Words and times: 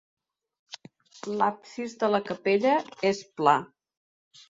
L'absis 1.41 1.95
de 2.05 2.11
la 2.17 2.25
capella 2.33 2.75
és 3.15 3.25
pla. 3.39 3.59